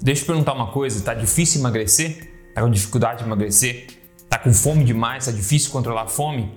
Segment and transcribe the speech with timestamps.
[0.00, 2.32] Deixa eu perguntar uma coisa: tá difícil emagrecer?
[2.54, 3.86] Tá com dificuldade de emagrecer?
[4.28, 5.26] Tá com fome demais?
[5.26, 6.52] Tá difícil controlar a fome?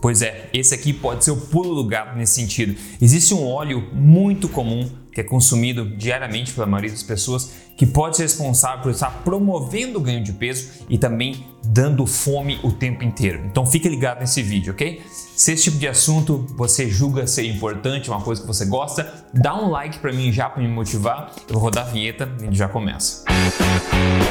[0.00, 2.78] Pois é, esse aqui pode ser o pulo do gato nesse sentido.
[3.00, 8.16] Existe um óleo muito comum que é consumido diariamente pela maioria das pessoas, que pode
[8.16, 13.04] ser responsável por estar promovendo o ganho de peso e também dando fome o tempo
[13.04, 13.40] inteiro.
[13.46, 15.00] Então fique ligado nesse vídeo, ok?
[15.36, 19.54] Se esse tipo de assunto você julga ser importante, uma coisa que você gosta, dá
[19.54, 21.32] um like para mim já para me motivar.
[21.48, 23.24] Eu vou rodar a vinheta e já começa.
[23.24, 24.27] pessoal,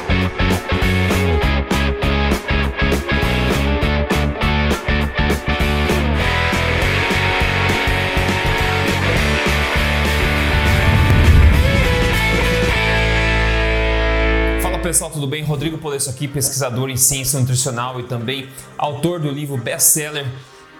[15.67, 20.25] Rodrigo Polesso aqui, pesquisador em ciência nutricional e também autor do livro best-seller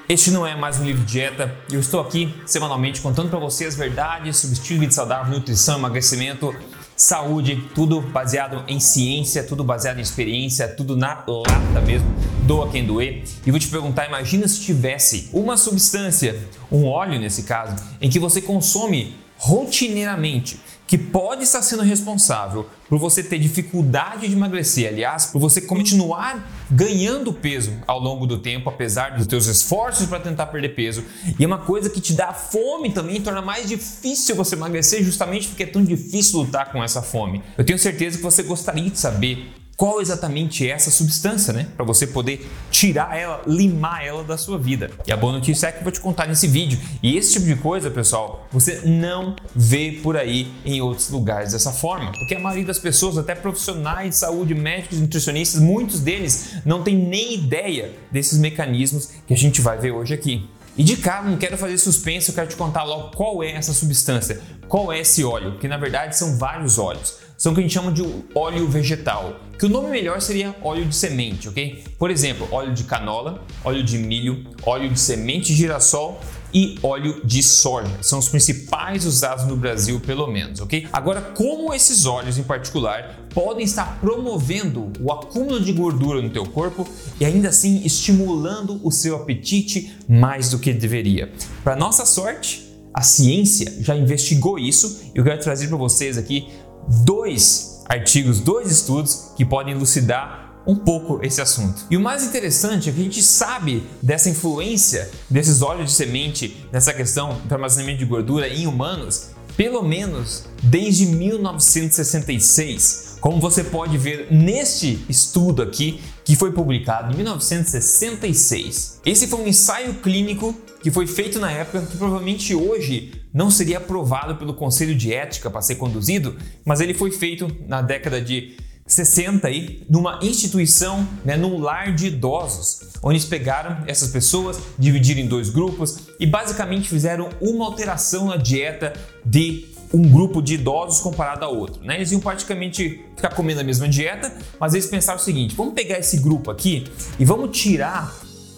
[0.07, 3.65] este não é mais um livro de dieta, eu estou aqui semanalmente contando para você
[3.65, 6.55] as verdades sobre estilo de saudável, nutrição, emagrecimento,
[6.95, 12.07] saúde, tudo baseado em ciência, tudo baseado em experiência, tudo na lata mesmo,
[12.44, 13.25] doa quem doer.
[13.45, 16.39] E vou te perguntar, imagina se tivesse uma substância,
[16.72, 20.57] um óleo nesse caso, em que você consome rotineiramente
[20.88, 26.49] que pode estar sendo responsável por você ter dificuldade de emagrecer, aliás, por você continuar
[26.71, 31.03] ganhando peso ao longo do tempo, apesar dos teus esforços para tentar perder peso.
[31.38, 35.49] E é uma coisa que te dá fome também, torna mais difícil você emagrecer, justamente
[35.49, 37.44] porque é tão difícil lutar com essa fome.
[37.57, 41.67] Eu tenho certeza que você gostaria de saber qual exatamente é essa substância, né?
[41.75, 44.89] Para você poder tirar ela, limar ela da sua vida.
[45.06, 46.80] E a boa notícia é que eu vou te contar nesse vídeo.
[47.03, 51.72] E esse tipo de coisa, pessoal, você não vê por aí em outros lugares dessa
[51.72, 52.11] forma.
[52.14, 56.95] Porque a maioria das pessoas, até profissionais de saúde, médicos, nutricionistas, muitos deles não têm
[56.95, 60.50] nem ideia desses mecanismos que a gente vai ver hoje aqui.
[60.75, 63.73] E de cara, não quero fazer suspense, eu quero te contar logo qual é essa
[63.73, 67.63] substância, qual é esse óleo, que na verdade são vários óleos são o que a
[67.63, 71.83] gente chama de óleo vegetal, que o nome melhor seria óleo de semente, ok?
[71.97, 76.19] Por exemplo, óleo de canola, óleo de milho, óleo de semente de girassol
[76.51, 77.91] e óleo de soja.
[78.01, 80.88] São os principais usados no Brasil, pelo menos, ok?
[80.91, 86.45] Agora, como esses óleos em particular podem estar promovendo o acúmulo de gordura no teu
[86.45, 86.88] corpo
[87.19, 91.31] e ainda assim estimulando o seu apetite mais do que deveria?
[91.63, 92.66] Para nossa sorte,
[92.97, 96.47] a ciência já investigou isso e eu quero trazer para vocês aqui
[96.88, 101.86] dois artigos, dois estudos que podem elucidar um pouco esse assunto.
[101.90, 106.68] E o mais interessante é que a gente sabe dessa influência desses óleos de semente
[106.72, 113.16] nessa questão do armazenamento de gordura em humanos, pelo menos desde 1966.
[113.22, 119.00] Como você pode ver neste estudo aqui, que foi publicado em 1966.
[119.06, 123.77] Esse foi um ensaio clínico que foi feito na época que provavelmente hoje não seria
[123.77, 128.57] aprovado pelo Conselho de Ética para ser conduzido, mas ele foi feito na década de
[128.88, 135.19] 60 aí, numa instituição, né, num lar de idosos, onde eles pegaram essas pessoas, dividiram
[135.19, 138.93] em dois grupos e basicamente fizeram uma alteração na dieta
[139.25, 141.83] de um grupo de idosos comparado a outro.
[141.83, 141.95] Né?
[141.95, 145.99] Eles iam praticamente ficar comendo a mesma dieta, mas eles pensaram o seguinte: vamos pegar
[145.99, 146.85] esse grupo aqui
[147.19, 148.13] e vamos tirar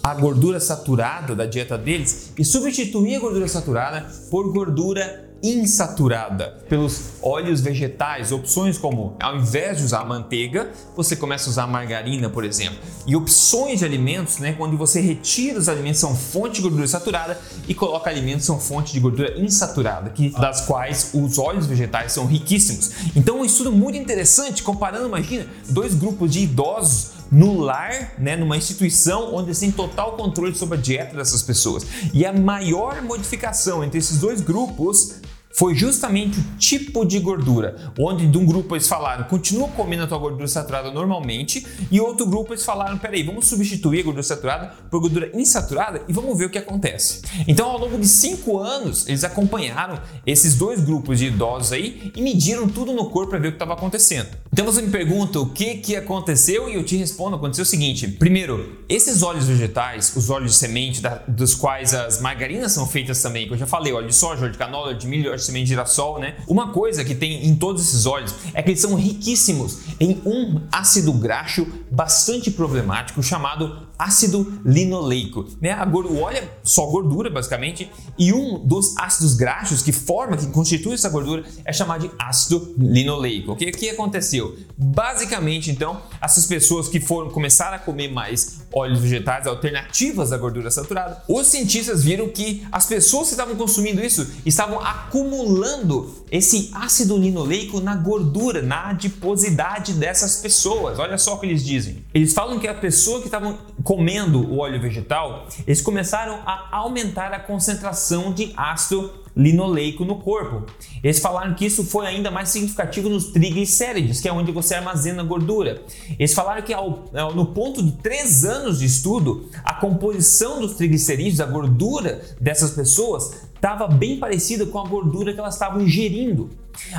[0.10, 7.14] a gordura saturada da dieta deles e substituir a gordura saturada por gordura insaturada pelos
[7.22, 12.44] óleos vegetais, opções como ao invés de usar manteiga, você começa a usar margarina, por
[12.44, 12.78] exemplo,
[13.08, 17.40] e opções de alimentos, né, quando você retira os alimentos são fonte de gordura saturada
[17.68, 22.26] e coloca alimentos são fonte de gordura insaturada, que das quais os óleos vegetais são
[22.26, 22.92] riquíssimos.
[23.16, 28.58] Então, um estudo muito interessante comparando, imagina, dois grupos de idosos no lar, né, numa
[28.58, 31.86] instituição onde eles têm total controle sobre a dieta dessas pessoas.
[32.14, 35.16] E a maior modificação entre esses dois grupos
[35.52, 40.08] foi justamente o tipo de gordura, onde de um grupo eles falaram, continua comendo a
[40.08, 44.74] tua gordura saturada normalmente, e outro grupo eles falaram, peraí, vamos substituir a gordura saturada
[44.90, 47.22] por gordura insaturada e vamos ver o que acontece.
[47.48, 52.22] Então, ao longo de cinco anos, eles acompanharam esses dois grupos de idosos aí e
[52.22, 54.28] mediram tudo no corpo para ver o que estava acontecendo.
[54.52, 58.08] Então você me pergunta o que, que aconteceu e eu te respondo, aconteceu o seguinte,
[58.08, 63.22] primeiro, esses óleos vegetais, os óleos de semente, da, dos quais as margarinas são feitas
[63.22, 65.46] também, que eu já falei, óleo de soja, óleo de canola, óleo de milho, de
[65.46, 66.36] semente de girassol, né?
[66.48, 70.62] Uma coisa que tem em todos esses óleos é que eles são riquíssimos em um
[70.72, 75.46] ácido graxo bastante problemático chamado ácido linoleico.
[75.60, 75.72] Né?
[75.72, 80.48] A o óleo é só gordura, basicamente, e um dos ácidos graxos que forma, que
[80.48, 83.52] constitui essa gordura, é chamado de ácido linoleico.
[83.52, 83.70] Okay?
[83.70, 84.56] O que aconteceu?
[84.78, 90.72] Basicamente, então, essas pessoas que foram começar a comer mais óleos vegetais, alternativas à gordura
[90.72, 97.18] saturada, os cientistas viram que as pessoas que estavam consumindo isso estavam acumulando esse ácido
[97.18, 101.00] linoleico na gordura, na adiposidade dessas pessoas.
[101.00, 102.04] Olha só o que eles dizem.
[102.14, 107.34] Eles falam que a pessoa que estavam comendo o óleo vegetal, eles começaram a aumentar
[107.34, 110.66] a concentração de ácido linoleico no corpo.
[111.02, 115.24] Eles falaram que isso foi ainda mais significativo nos triglicérides, que é onde você armazena
[115.24, 115.82] gordura.
[116.18, 121.40] Eles falaram que ao, no ponto de três anos de estudo, a composição dos triglicerídeos,
[121.40, 126.50] a gordura dessas pessoas, estava bem parecida com a gordura que elas estavam ingerindo.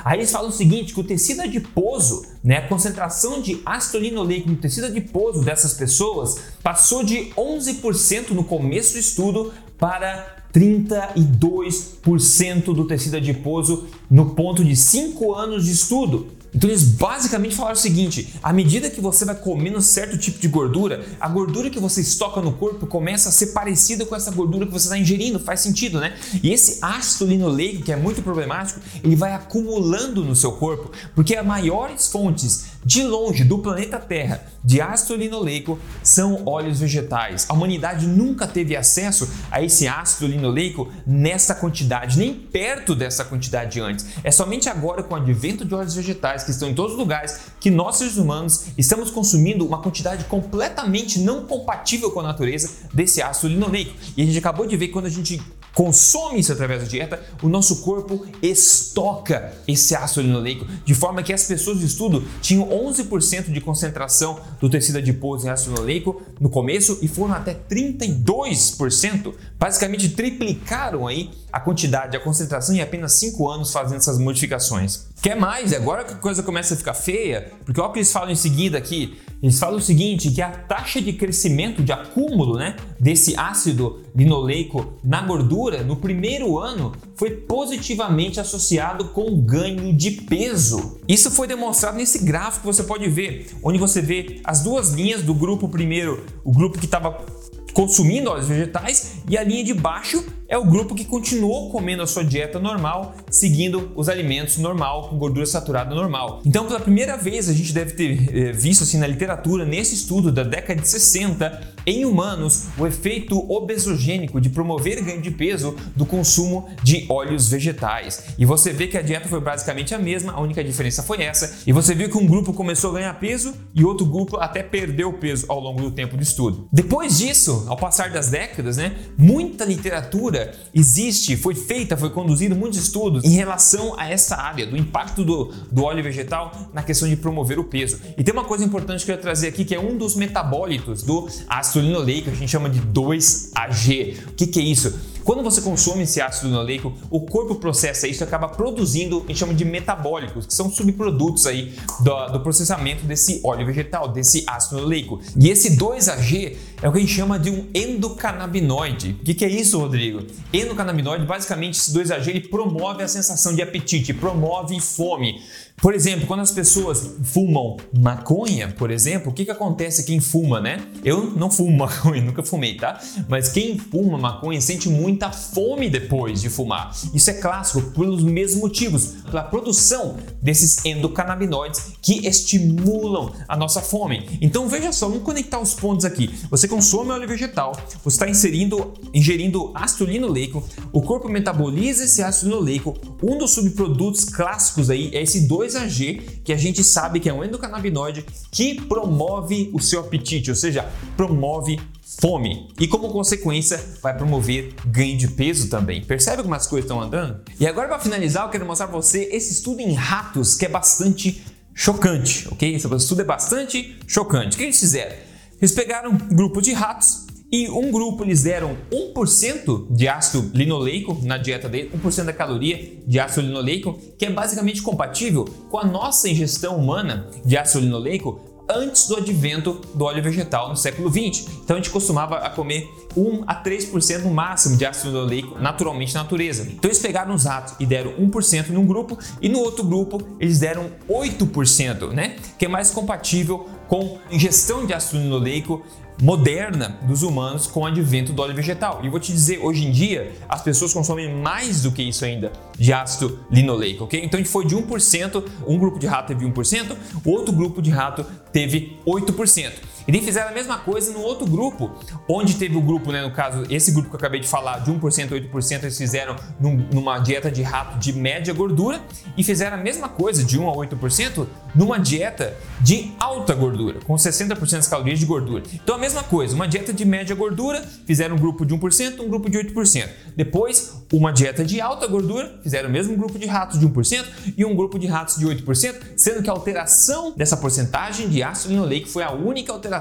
[0.05, 4.51] Aí eles falam o seguinte, que o tecido adiposo, né, a concentração de ácido linoleico
[4.51, 12.87] no tecido adiposo dessas pessoas passou de 11% no começo do estudo para 32% do
[12.87, 16.27] tecido adiposo no ponto de 5 anos de estudo.
[16.55, 20.49] Então eles basicamente falaram o seguinte: à medida que você vai comendo certo tipo de
[20.49, 24.67] gordura, a gordura que você estoca no corpo começa a ser parecida com essa gordura
[24.67, 26.17] que você está ingerindo, faz sentido, né?
[26.43, 31.37] E esse ácido linoleico, que é muito problemático, ele vai acumulando no seu corpo, porque
[31.37, 37.47] as maiores fontes de longe do planeta Terra de ácido linoleico são óleos vegetais.
[37.49, 43.81] A humanidade nunca teve acesso a esse ácido linoleico nessa quantidade, nem perto dessa quantidade
[43.81, 44.07] antes.
[44.23, 47.41] É somente agora com o advento de óleos vegetais que estão em todos os lugares
[47.59, 53.23] que nós seres humanos estamos consumindo uma quantidade completamente não compatível com a natureza desse
[53.23, 53.93] ácido linoleico.
[54.17, 55.41] E a gente acabou de ver quando a gente
[55.75, 61.33] consome isso através da dieta, o nosso corpo estoca esse ácido linoleico, de forma que
[61.33, 66.51] as pessoas de estudo tinham 11% de concentração do tecido adiposo em ácido linoleico no
[66.51, 73.49] começo e foram até 32%, basicamente triplicaram aí a quantidade, a concentração em apenas 5
[73.49, 75.07] anos fazendo essas modificações.
[75.23, 75.73] Quer mais?
[75.73, 78.37] Agora que a coisa começa a ficar feia, porque olha o que eles falam em
[78.37, 79.19] seguida aqui.
[79.43, 84.95] Eles falam o seguinte, que a taxa de crescimento, de acúmulo né, desse ácido linoleico
[85.03, 91.01] na gordura no primeiro ano foi positivamente associado com ganho de peso.
[91.09, 95.23] Isso foi demonstrado nesse gráfico que você pode ver, onde você vê as duas linhas
[95.23, 97.25] do grupo primeiro, o grupo que estava
[97.73, 102.07] consumindo óleos vegetais e a linha de baixo é o grupo que continuou comendo a
[102.09, 106.43] sua dieta normal, seguindo os alimentos normal, com gordura saturada normal.
[106.45, 110.33] Então, pela primeira vez, a gente deve ter eh, visto assim na literatura, nesse estudo
[110.33, 116.05] da década de 60, em humanos, o efeito obesogênico de promover ganho de peso do
[116.05, 118.25] consumo de óleos vegetais.
[118.37, 121.59] E você vê que a dieta foi basicamente a mesma, a única diferença foi essa.
[121.65, 125.13] E você viu que um grupo começou a ganhar peso e outro grupo até perdeu
[125.13, 126.69] peso ao longo do tempo de estudo.
[126.73, 130.40] Depois disso, ao passar das décadas, né, muita literatura
[130.75, 135.53] existe, foi feita, foi conduzido muitos estudos em relação a essa área do impacto do,
[135.71, 137.99] do óleo vegetal na questão de promover o peso.
[138.17, 141.03] E tem uma coisa importante que eu ia trazer aqui que é um dos metabólitos
[141.03, 144.29] do ácido linoleico, a gente chama de 2AG.
[144.29, 144.99] O que, que é isso?
[145.25, 149.39] Quando você consome esse ácido linoleico, o corpo processa isso e acaba produzindo, a gente
[149.39, 154.77] chama de metabólicos, que são subprodutos aí do, do processamento desse óleo vegetal, desse ácido
[154.77, 155.21] linoleico.
[155.39, 159.17] E esse 2AG é o que a gente chama de um endocannabinoide.
[159.21, 160.25] O que, que é isso, Rodrigo?
[160.53, 165.41] Endocannabinoide, basicamente, esse 2AG ele promove a sensação de apetite, promove fome.
[165.81, 170.61] Por exemplo, quando as pessoas fumam maconha, por exemplo, o que, que acontece quem fuma,
[170.61, 170.87] né?
[171.03, 173.01] Eu não fumo maconha, nunca fumei, tá?
[173.29, 176.95] Mas quem fuma maconha sente muita fome depois de fumar.
[177.15, 184.39] Isso é clássico pelos mesmos motivos, pela produção desses endocannabinoides que estimulam a nossa fome.
[184.41, 186.29] Então veja só, vamos conectar os pontos aqui.
[186.51, 187.73] Você consome óleo vegetal,
[188.03, 190.63] você está inserindo, ingerindo ácido linoleico,
[190.93, 192.97] o corpo metaboliza esse ácido linoleico.
[193.23, 197.33] Um dos subprodutos clássicos aí é esse 2 2AG, que a gente sabe que é
[197.33, 201.79] um endocannabinoide que promove o seu apetite, ou seja, promove
[202.21, 206.03] fome e como consequência vai promover ganho de peso também.
[206.03, 207.41] Percebe como as coisas estão andando?
[207.59, 210.69] E agora para finalizar, eu quero mostrar para você esse estudo em ratos que é
[210.69, 211.43] bastante
[211.75, 212.75] chocante, ok?
[212.75, 214.57] Esse estudo é bastante chocante.
[214.57, 215.30] O que eles fizeram?
[215.61, 221.19] Eles pegaram um grupo de ratos e um grupo eles deram 1% de ácido linoleico
[221.23, 225.85] na dieta dele, 1% da caloria de ácido linoleico, que é basicamente compatível com a
[225.85, 228.41] nossa ingestão humana de ácido linoleico
[228.71, 231.49] antes do advento do óleo vegetal no século 20.
[231.65, 236.15] Então a gente costumava a comer 1 a 3% no máximo de ácido linoleico naturalmente
[236.15, 236.63] na natureza.
[236.63, 240.59] Então eles pegaram os ratos e deram 1% num grupo e no outro grupo eles
[240.59, 242.37] deram 8%, né?
[242.59, 245.85] Que é mais compatível com ingestão de ácido linoleico
[246.21, 249.01] moderna dos humanos com o advento do óleo vegetal.
[249.03, 252.53] E vou te dizer, hoje em dia, as pessoas consomem mais do que isso ainda
[252.79, 254.23] de ácido linoleico, ok?
[254.23, 257.81] Então a gente foi de 1%, um grupo de rato teve 1%, o outro grupo
[257.81, 259.90] de rato teve 8%.
[260.11, 261.93] E daí fizeram a mesma coisa no outro grupo,
[262.29, 264.91] onde teve o grupo, né, no caso, esse grupo que eu acabei de falar, de
[264.91, 269.01] 1%, 8%, eles fizeram num, numa dieta de rato de média gordura
[269.37, 274.17] e fizeram a mesma coisa, de 1 a 8%, numa dieta de alta gordura, com
[274.17, 275.63] 60% das calorias de gordura.
[275.73, 279.29] Então a mesma coisa, uma dieta de média gordura, fizeram um grupo de 1%, um
[279.29, 280.09] grupo de 8%.
[280.37, 284.25] Depois, uma dieta de alta gordura, fizeram o mesmo grupo de ratos de 1%
[284.57, 288.75] e um grupo de ratos de 8%, sendo que a alteração dessa porcentagem de ácido
[288.75, 290.00] linoleico foi a única alteração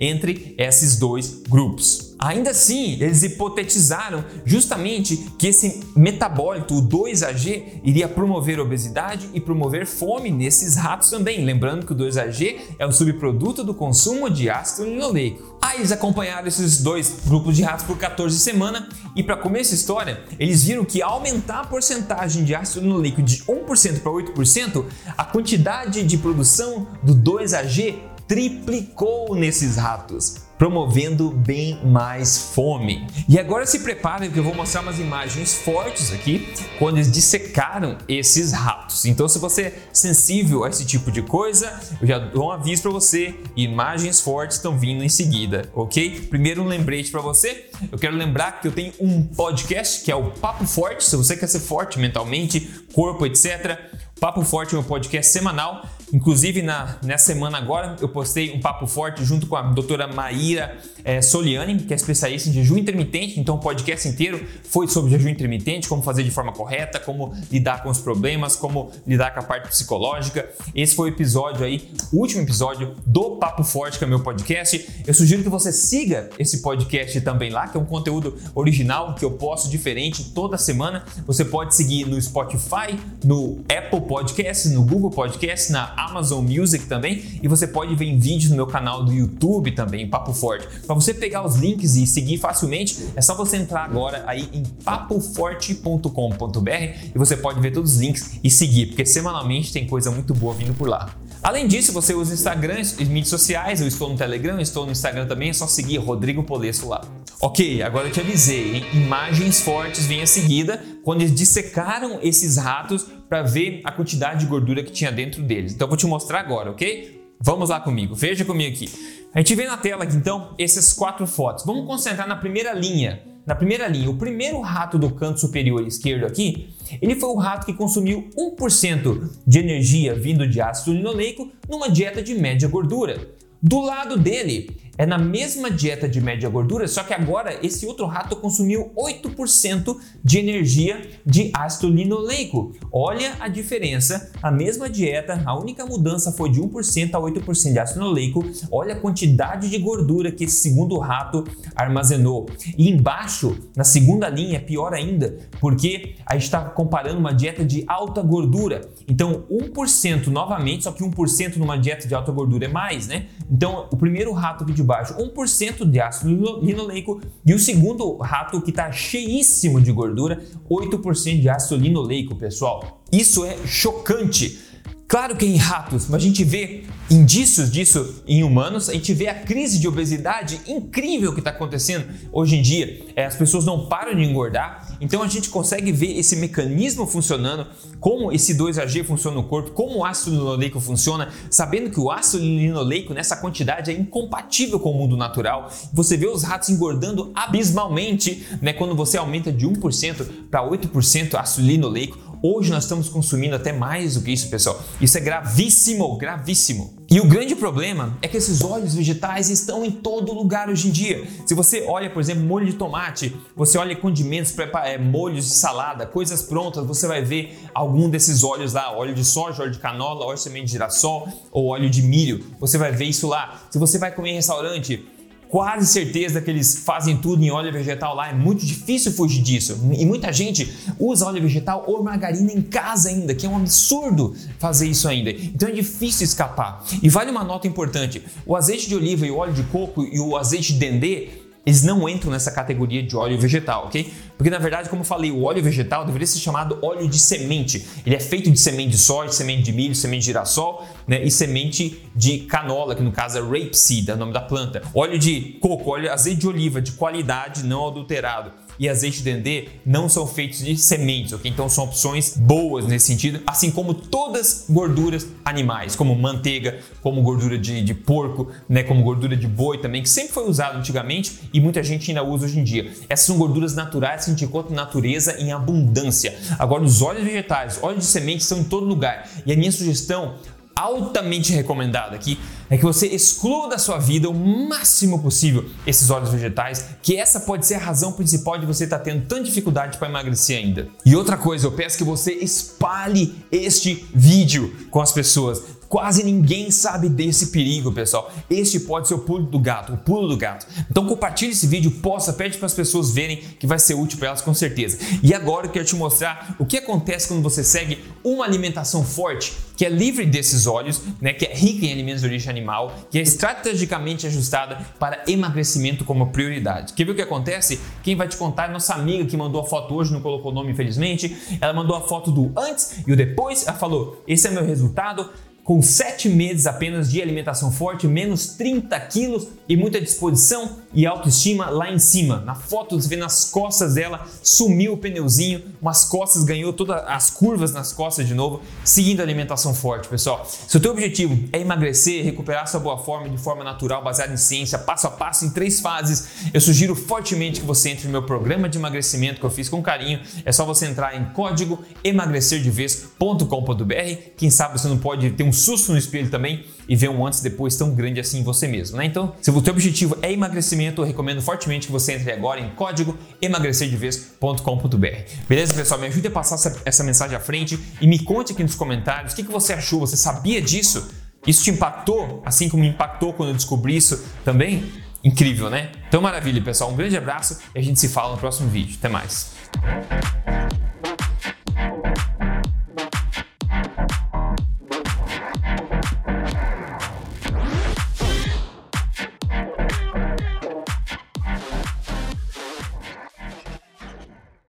[0.00, 2.14] entre esses dois grupos.
[2.18, 9.86] Ainda assim, eles hipotetizaram justamente que esse metabólito, o 2AG, iria promover obesidade e promover
[9.86, 11.44] fome nesses ratos também.
[11.44, 15.54] Lembrando que o 2AG é um subproduto do consumo de ácido linoleico.
[15.60, 18.84] Aí eles acompanharam esses dois grupos de ratos por 14 semanas
[19.16, 23.42] e para comer essa história, eles viram que aumentar a porcentagem de ácido linoleico de
[23.44, 24.84] 1% para 8%,
[25.16, 33.06] a quantidade de produção do 2AG triplicou nesses ratos promovendo bem mais fome.
[33.28, 36.48] E agora se preparem que eu vou mostrar umas imagens fortes aqui
[36.78, 39.04] quando eles dissecaram esses ratos.
[39.04, 42.82] Então se você é sensível a esse tipo de coisa, eu já dou um aviso
[42.82, 46.28] para você, imagens fortes estão vindo em seguida, OK?
[46.30, 47.68] Primeiro um lembrete para você.
[47.90, 51.36] Eu quero lembrar que eu tenho um podcast que é o Papo Forte, se você
[51.36, 52.60] quer ser forte mentalmente,
[52.92, 53.78] corpo, etc.
[54.20, 55.84] Papo Forte é um podcast semanal
[56.14, 60.78] Inclusive, na, nessa semana agora, eu postei um papo forte junto com a doutora Maíra
[61.02, 63.40] é, Soliani, que é especialista em jejum intermitente.
[63.40, 67.82] Então, o podcast inteiro foi sobre jejum intermitente, como fazer de forma correta, como lidar
[67.82, 70.48] com os problemas, como lidar com a parte psicológica.
[70.72, 74.88] Esse foi o episódio aí, o último episódio do Papo Forte, que é meu podcast.
[75.04, 79.24] Eu sugiro que você siga esse podcast também lá, que é um conteúdo original que
[79.24, 81.04] eu posto diferente toda semana.
[81.26, 87.40] Você pode seguir no Spotify, no Apple Podcast, no Google Podcast, na Amazon Music também
[87.42, 90.66] e você pode ver em vídeos no meu canal do YouTube também, Papo Forte.
[90.86, 94.62] Para você pegar os links e seguir facilmente, é só você entrar agora aí em
[94.84, 96.70] papoforte.com.br
[97.14, 100.54] e você pode ver todos os links e seguir, porque semanalmente tem coisa muito boa
[100.54, 101.14] vindo por lá.
[101.44, 105.26] Além disso, você usa Instagram e mídias sociais, eu estou no Telegram, estou no Instagram
[105.26, 107.02] também, é só seguir Rodrigo Polesso lá.
[107.38, 108.86] Ok, agora eu te avisei, hein?
[108.94, 114.46] imagens fortes vêm a seguida quando eles dissecaram esses ratos para ver a quantidade de
[114.46, 115.74] gordura que tinha dentro deles.
[115.74, 117.22] Então eu vou te mostrar agora, ok?
[117.38, 118.88] Vamos lá comigo, veja comigo aqui.
[119.34, 121.66] A gente vê na tela aqui então essas quatro fotos.
[121.66, 123.33] Vamos concentrar na primeira linha.
[123.46, 126.70] Na primeira linha, o primeiro rato do canto superior esquerdo aqui,
[127.00, 132.22] ele foi o rato que consumiu 1% de energia vindo de ácido linoleico numa dieta
[132.22, 133.28] de média gordura.
[133.62, 138.06] Do lado dele, é na mesma dieta de média gordura, só que agora esse outro
[138.06, 142.72] rato consumiu 8% de energia de ácido linoleico.
[142.92, 147.78] Olha a diferença, a mesma dieta, a única mudança foi de 1% a 8% de
[147.78, 148.44] ácido linoleico.
[148.70, 152.46] Olha a quantidade de gordura que esse segundo rato armazenou.
[152.78, 157.64] E embaixo, na segunda linha, é pior ainda, porque a gente está comparando uma dieta
[157.64, 158.82] de alta gordura.
[159.08, 163.26] Então, 1% novamente, só que 1% numa dieta de alta gordura é mais, né?
[163.50, 168.60] Então, o primeiro rato aqui de baixo, 1% de ácido linoleico, e o segundo rato
[168.60, 173.02] que está cheíssimo de gordura, 8% de ácido linoleico, pessoal.
[173.10, 174.58] Isso é chocante.
[175.06, 179.28] Claro que em ratos, mas a gente vê indícios disso em humanos, a gente vê
[179.28, 183.04] a crise de obesidade incrível que está acontecendo hoje em dia.
[183.14, 187.66] É, as pessoas não param de engordar, então a gente consegue ver esse mecanismo funcionando,
[188.00, 192.42] como esse 2AG funciona no corpo, como o ácido linoleico funciona, sabendo que o ácido
[192.42, 195.70] linoleico nessa quantidade é incompatível com o mundo natural.
[195.92, 201.66] Você vê os ratos engordando abismalmente né, quando você aumenta de 1% para 8% ácido
[201.66, 204.78] linoleico Hoje nós estamos consumindo até mais do que isso, pessoal.
[205.00, 206.92] Isso é gravíssimo, gravíssimo.
[207.14, 210.90] E o grande problema é que esses óleos vegetais estão em todo lugar hoje em
[210.90, 211.24] dia.
[211.46, 214.52] Se você olha, por exemplo, molho de tomate, você olha condimentos,
[214.82, 219.24] é, molhos de salada, coisas prontas, você vai ver algum desses óleos lá, óleo de
[219.24, 222.44] soja, óleo de canola, óleo de semente de girassol ou óleo de milho.
[222.58, 223.62] Você vai ver isso lá.
[223.70, 225.06] Se você vai comer em restaurante,
[225.54, 229.78] quase certeza que eles fazem tudo em óleo vegetal lá, é muito difícil fugir disso.
[229.96, 234.34] E muita gente usa óleo vegetal ou margarina em casa ainda, que é um absurdo
[234.58, 235.30] fazer isso ainda.
[235.30, 236.84] Então é difícil escapar.
[237.00, 240.18] E vale uma nota importante: o azeite de oliva e o óleo de coco e
[240.18, 244.12] o azeite de dendê eles não entram nessa categoria de óleo vegetal, ok?
[244.36, 247.86] Porque na verdade, como eu falei, o óleo vegetal deveria ser chamado óleo de semente.
[248.04, 251.30] Ele é feito de semente de soja, semente de milho, semente de girassol né, e
[251.30, 254.82] semente de canola, que no caso é rapeseed, é o nome da planta.
[254.94, 258.52] Óleo de coco, óleo azeite de oliva de qualidade, não adulterado.
[258.78, 261.50] E azeite de dendê não são feitos de sementes, ok?
[261.50, 267.58] Então são opções boas nesse sentido, assim como todas gorduras animais, como manteiga, como gordura
[267.58, 271.60] de, de porco, né, como gordura de boi também, que sempre foi usado antigamente e
[271.60, 272.90] muita gente ainda usa hoje em dia.
[273.08, 276.36] Essas são gorduras naturais que a gente encontra na natureza em abundância.
[276.58, 279.28] Agora, os óleos vegetais, óleos de semente são em todo lugar.
[279.46, 280.34] E a minha sugestão
[280.74, 282.38] altamente recomendada aqui
[282.70, 287.40] é que você exclua da sua vida o máximo possível esses óleos vegetais, que essa
[287.40, 290.88] pode ser a razão principal de você estar tá tendo tanta dificuldade para emagrecer ainda.
[291.04, 295.62] E outra coisa, eu peço que você espalhe este vídeo com as pessoas.
[295.94, 298.28] Quase ninguém sabe desse perigo, pessoal.
[298.50, 300.66] Este pode ser o pulo do gato, o pulo do gato.
[300.90, 304.26] Então compartilhe esse vídeo, posta, pede para as pessoas verem que vai ser útil para
[304.26, 304.98] elas com certeza.
[305.22, 309.52] E agora eu quero te mostrar o que acontece quando você segue uma alimentação forte,
[309.76, 313.16] que é livre desses óleos, né, que é rica em alimentos de origem animal, que
[313.16, 316.92] é estrategicamente ajustada para emagrecimento como prioridade.
[316.94, 317.78] Quer ver o que acontece?
[318.02, 320.54] Quem vai te contar é nossa amiga que mandou a foto hoje, não colocou o
[320.54, 321.56] nome infelizmente.
[321.60, 323.64] Ela mandou a foto do antes e o depois.
[323.64, 325.30] Ela falou: "Esse é meu resultado
[325.64, 331.70] com 7 meses apenas de alimentação forte, menos 30 quilos e muita disposição e autoestima
[331.70, 332.40] lá em cima.
[332.40, 337.30] Na foto você vê nas costas dela, sumiu o pneuzinho, umas costas ganhou todas as
[337.30, 340.46] curvas nas costas de novo, seguindo a alimentação forte, pessoal.
[340.46, 344.36] Se o teu objetivo é emagrecer, recuperar sua boa forma de forma natural, baseada em
[344.36, 348.24] ciência, passo a passo em três fases, eu sugiro fortemente que você entre no meu
[348.24, 350.20] programa de emagrecimento que eu fiz com carinho.
[350.44, 353.94] É só você entrar em código emagrecerdevez.com.br.
[354.36, 357.40] Quem sabe você não pode ter um susto no espelho também e ver um antes
[357.40, 359.04] e depois tão grande assim em você mesmo, né?
[359.06, 362.70] Então, se o teu objetivo é emagrecimento, eu recomendo fortemente que você entre agora em
[362.70, 365.06] código emagrecerdevez.com.br.
[365.48, 366.00] Beleza, pessoal?
[366.00, 369.32] Me ajude a passar essa, essa, mensagem à frente e me conte aqui nos comentários
[369.32, 370.00] o que, que você achou.
[370.00, 371.08] Você sabia disso?
[371.46, 374.84] Isso te impactou, assim como me impactou quando eu descobri isso também?
[375.22, 375.90] Incrível, né?
[376.08, 376.90] Então, maravilha, pessoal.
[376.90, 378.96] Um grande abraço e a gente se fala no próximo vídeo.
[378.98, 379.54] Até mais.